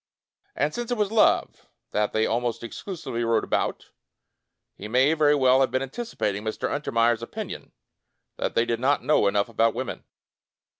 And 0.55 0.73
since 0.73 0.89
it 0.89 0.97
was 0.97 1.11
love 1.11 1.67
that 1.91 2.11
they 2.11 2.25
almost 2.25 2.63
exclusively 2.63 3.23
wrote 3.23 3.43
about, 3.43 3.91
he 4.73 4.87
may 4.87 5.13
very 5.13 5.35
well 5.35 5.61
have 5.61 5.69
been 5.69 5.83
anticipat 5.87 6.33
ing 6.33 6.43
Mr. 6.43 6.67
Untermeyer*s 6.67 7.21
opinion 7.21 7.71
that 8.37 8.55
they 8.55 8.65
did 8.65 8.79
not 8.79 9.03
know 9.03 9.27
enough 9.27 9.47
about 9.47 9.75
women. 9.75 10.03